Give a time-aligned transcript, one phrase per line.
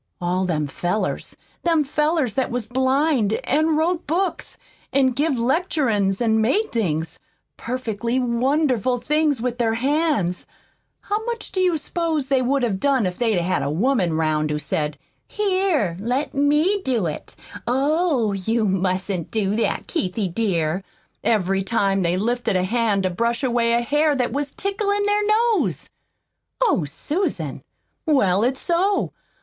[0.19, 4.57] All them fellers them fellers that was blind an' wrote books
[4.91, 7.19] an' give lecturin's an' made things
[7.55, 10.47] perfectly wonderful things with their hands
[11.01, 14.49] how much do you s'pose they would have done if they'd had a woman 'round
[14.49, 17.35] who said, 'Here, let me do it;
[17.67, 20.81] oh, you mustn't do that, Keithie, dear!'
[21.23, 25.23] every time they lifted a hand to brush away a hair that was ticklin' their
[25.27, 25.91] nose?"
[26.59, 27.61] "Oh, Susan!"
[28.07, 29.11] "Well, it's so.